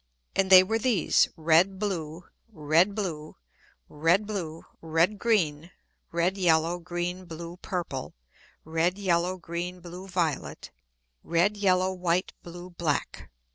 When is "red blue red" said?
1.37-2.95, 2.51-4.25, 3.87-5.19